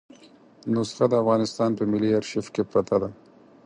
[0.73, 3.09] نسخه د افغانستان په ملي آرشیف کې پرته ده.